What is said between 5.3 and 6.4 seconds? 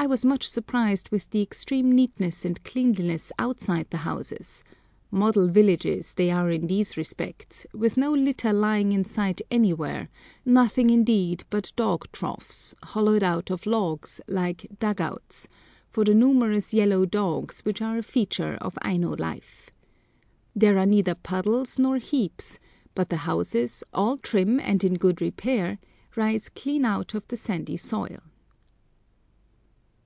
villages" they